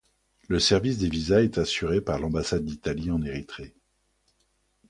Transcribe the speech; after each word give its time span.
Le 0.47 0.57
service 0.59 0.97
des 0.97 1.09
visas 1.11 1.43
est 1.43 1.59
assuré 1.59 2.01
par 2.01 2.17
l'ambassade 2.17 2.65
d'Italie 2.65 3.11
en 3.11 3.21
Érythrée. 3.21 3.75